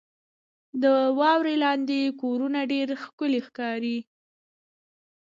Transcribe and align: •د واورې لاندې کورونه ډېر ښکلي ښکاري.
•د 0.83 0.85
واورې 1.19 1.55
لاندې 1.63 1.99
کورونه 2.21 2.59
ډېر 2.71 2.87
ښکلي 3.03 3.39
ښکاري. 3.47 3.97